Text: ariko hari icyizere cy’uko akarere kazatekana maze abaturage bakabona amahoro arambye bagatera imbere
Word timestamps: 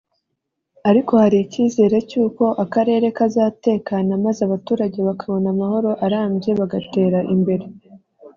ariko 0.89 1.11
hari 1.23 1.37
icyizere 1.45 1.97
cy’uko 2.09 2.43
akarere 2.63 3.07
kazatekana 3.17 4.11
maze 4.25 4.39
abaturage 4.47 4.99
bakabona 5.07 5.47
amahoro 5.53 5.89
arambye 6.05 6.51
bagatera 6.59 7.19
imbere 7.35 7.65